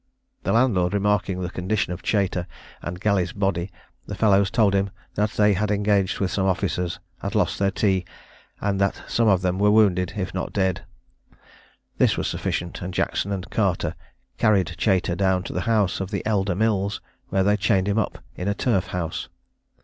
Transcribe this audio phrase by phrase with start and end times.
[0.41, 2.47] The landlord remarking the condition of Chater,
[2.81, 3.69] and Galley's body,
[4.07, 8.05] the fellows told him that they had engaged with some officers, had lost their tea,
[8.59, 10.85] and that some of them were wounded, if not dead.
[11.99, 13.93] This was sufficient, and Jackson and Carter
[14.39, 16.99] carried Chater down to the house of the elder Mills,
[17.29, 19.29] where they chained him up in a turf house.